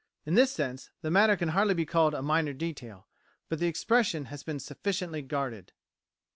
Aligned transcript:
In 0.25 0.33
this 0.33 0.49
sense 0.51 0.89
the 1.03 1.11
matter 1.11 1.35
can 1.37 1.49
hardly 1.49 1.75
be 1.75 1.85
called 1.85 2.15
a 2.15 2.23
minor 2.23 2.53
detail, 2.53 3.07
but 3.49 3.59
the 3.59 3.67
expression 3.67 4.25
has 4.33 4.41
been 4.41 4.57
sufficiently 4.59 5.21
guarded. 5.21 5.73